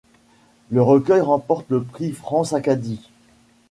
[0.71, 3.07] Le recueil remporte le prix France-Acadie.